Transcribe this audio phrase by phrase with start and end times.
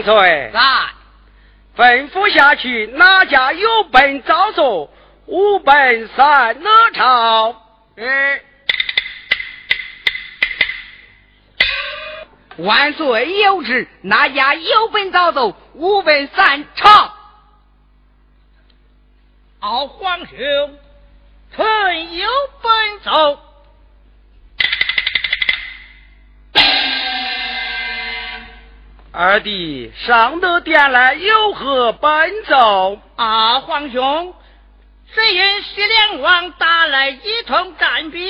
[0.00, 0.60] 对，在
[1.76, 4.90] 吩咐下去，哪家有本早奏，
[5.26, 7.56] 无本散哪朝。
[7.96, 8.40] 嗯，
[12.58, 17.12] 万岁有旨，哪家有本早奏，无本散朝。
[19.60, 20.78] 敖皇兄，
[21.54, 22.28] 臣有
[22.62, 23.38] 本奏。
[29.14, 32.98] 二弟上得殿来，有何奔奏？
[33.16, 34.34] 啊，皇兄，
[35.14, 38.22] 只因西凉王打来一通战表，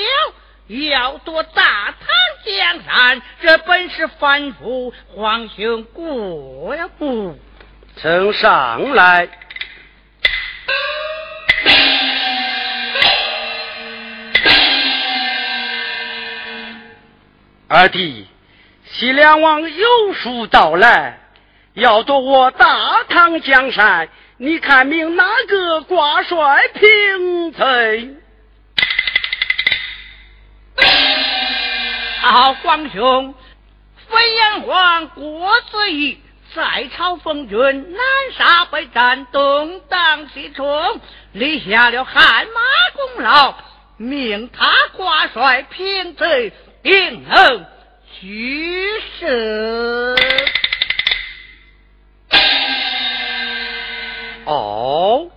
[0.67, 2.07] 要夺大唐
[2.45, 7.37] 江山，这本是反复，皇兄过呀不？
[7.95, 9.29] 呈上来。
[17.69, 18.27] 二弟，
[18.85, 21.19] 西凉王有书到来，
[21.73, 28.15] 要夺我大唐江山，你看命哪个挂帅平贼？
[32.21, 33.33] 好，皇兄，
[34.09, 36.19] 飞燕王郭子仪
[36.55, 38.01] 在朝风云，南
[38.37, 41.01] 沙北战，东挡西冲，
[41.31, 42.61] 立下了汗马
[42.95, 43.55] 功劳，
[43.97, 46.53] 命他挂帅平贼。
[46.83, 47.65] 定能
[48.23, 50.15] 取胜。
[54.45, 55.29] 哦，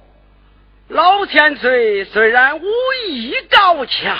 [0.86, 2.64] 老天岁虽然武
[3.08, 4.16] 艺高强，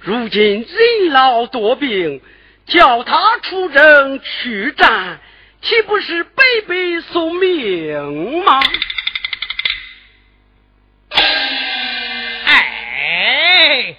[0.00, 2.20] 如今人老多病，
[2.66, 5.20] 叫他出征去战，
[5.62, 6.74] 岂不是白白
[7.12, 8.60] 送命吗？
[12.46, 13.94] 哎，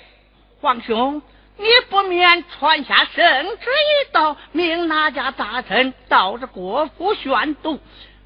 [0.59, 1.21] 皇兄。
[1.57, 3.25] 你不免传下圣
[3.57, 7.79] 旨一道，命哪家大臣到这国府宣读。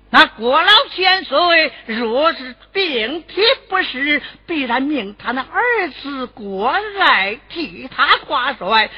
[0.09, 6.67] 那郭老千岁若是病体不适，必然命他那儿子郭
[7.00, 8.89] 爱替他挂帅，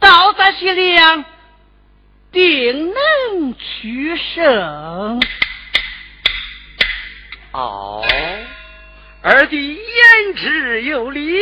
[0.00, 1.24] 到咱西凉，
[2.32, 5.20] 定能取胜。
[7.52, 8.02] 哦，
[9.22, 11.38] 二弟言之有理。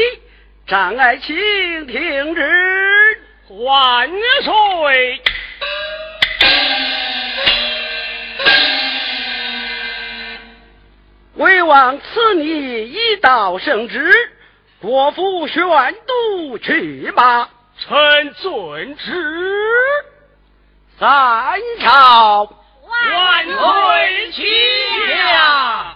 [0.67, 3.19] 张爱卿听旨，
[3.51, 4.09] 万
[4.43, 5.23] 岁！
[11.35, 14.11] 为王赐你一道圣旨，
[14.81, 15.63] 国父宣
[16.07, 17.51] 读去吧。
[17.79, 19.13] 臣遵旨。
[20.99, 24.43] 三朝万岁齐
[25.11, 25.94] 驾。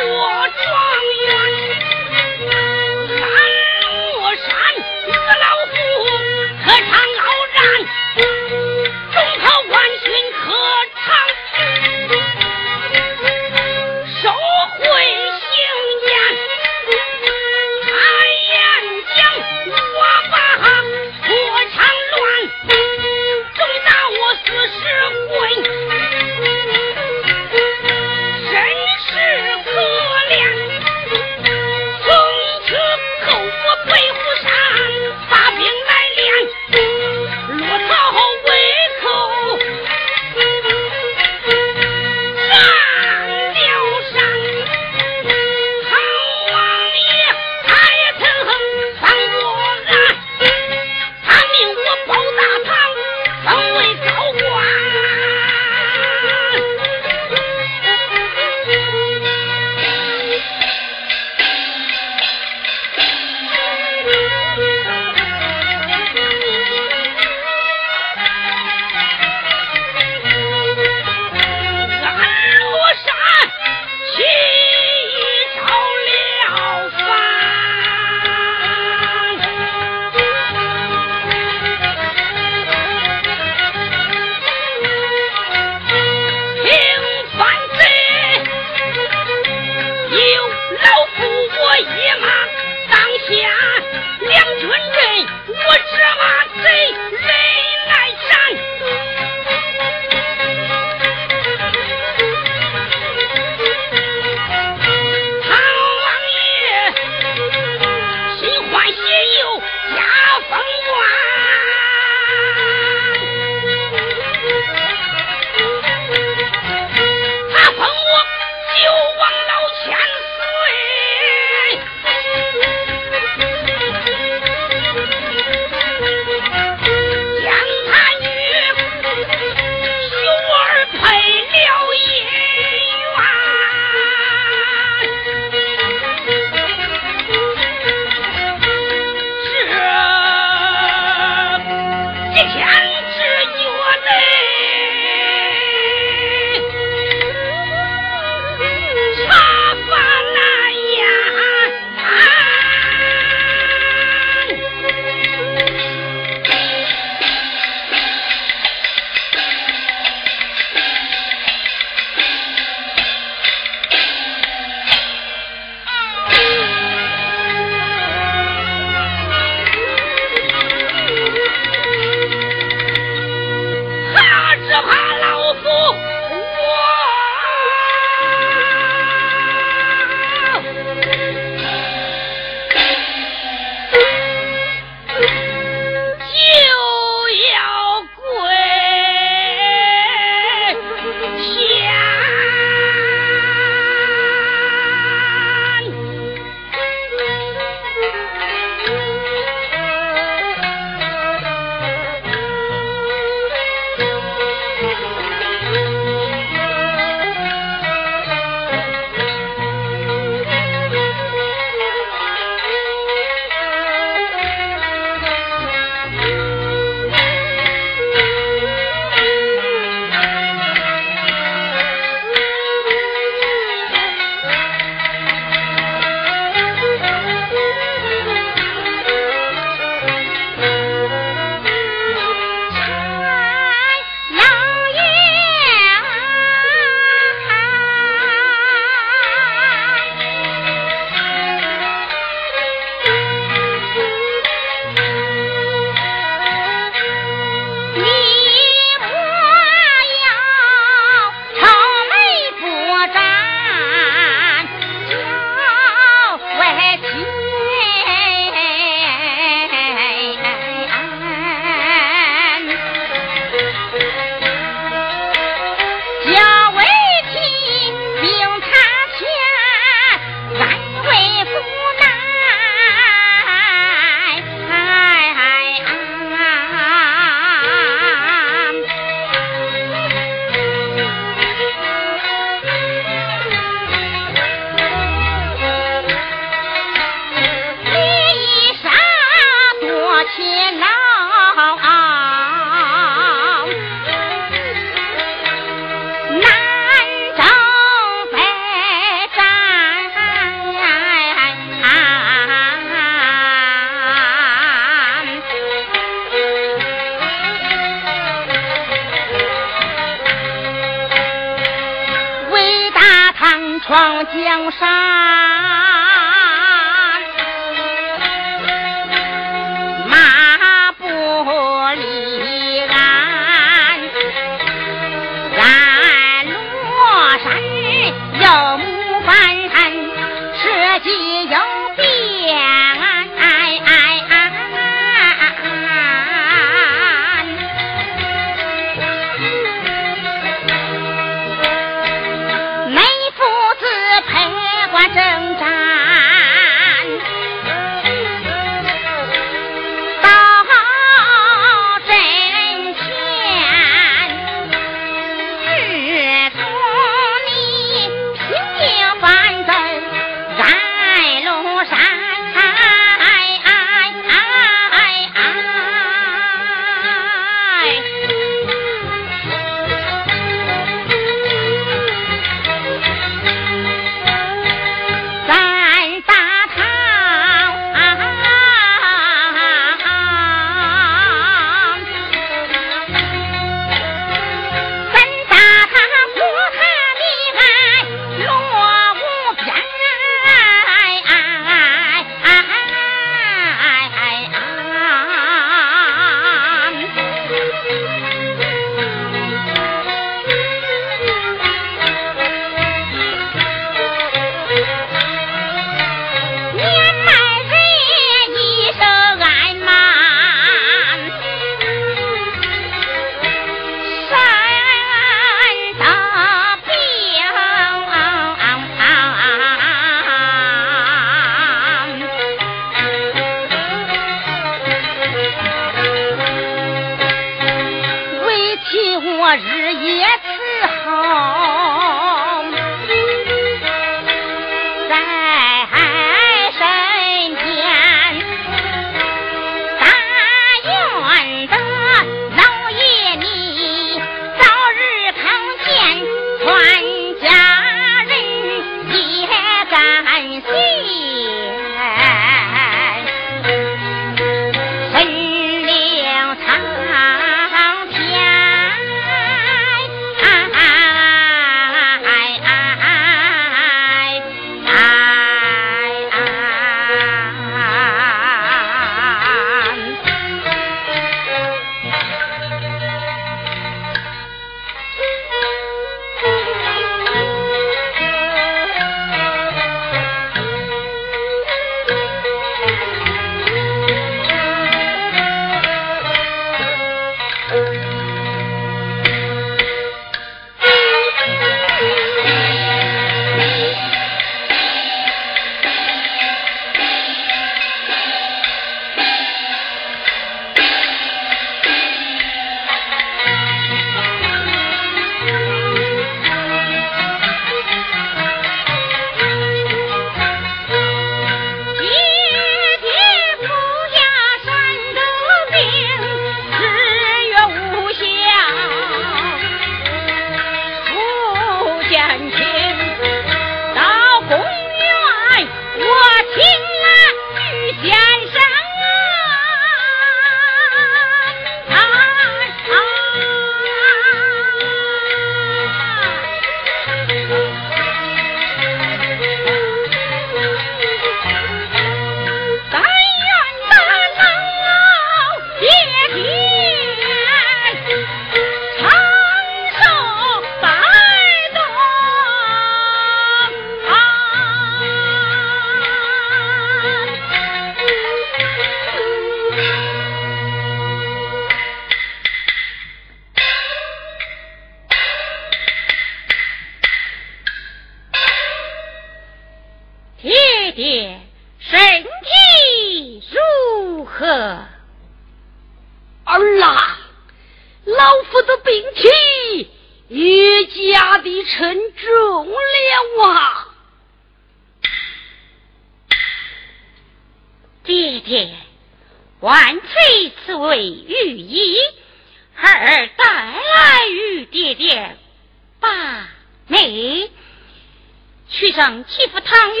[599.02, 600.00] 能欺负唐玉，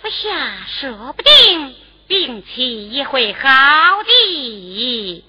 [0.00, 1.74] 不下说不定
[2.06, 3.40] 病情也会好
[4.04, 5.24] 的。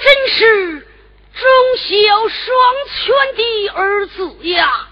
[0.00, 0.88] 真是
[1.32, 2.56] 忠孝双
[2.90, 4.88] 全的儿子呀！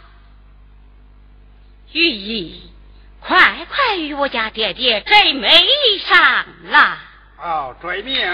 [1.90, 2.70] 玉姨，
[3.18, 5.66] 快快与我家爹爹摘眉
[6.06, 6.98] 上啦！
[7.38, 8.24] 哦，遵命。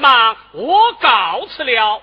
[0.00, 2.02] 忙，我告辞了。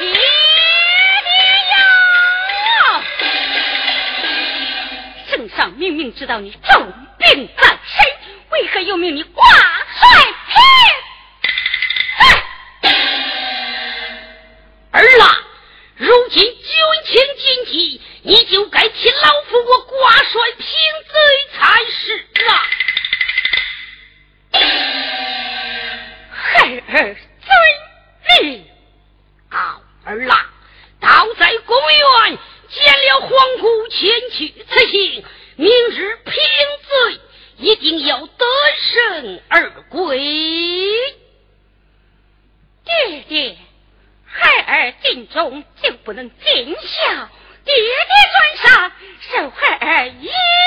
[0.00, 0.12] 爹
[1.24, 1.30] 爹
[1.70, 3.02] 呀，
[5.30, 8.04] 圣上明明知道你重病在身，
[8.50, 9.44] 为何又命你挂？
[49.98, 50.57] 在。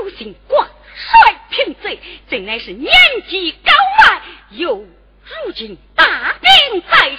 [0.00, 1.98] 有心挂帅平贼，
[2.30, 2.90] 朕乃是年
[3.28, 7.18] 纪高迈，又如今大病在身，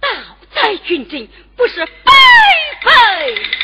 [0.00, 0.08] 到
[0.54, 2.12] 在军阵不是白
[2.82, 3.59] 非。